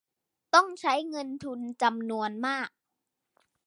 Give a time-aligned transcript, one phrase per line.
[0.53, 2.69] ต้องใช้เงินทุนจำนวนมาก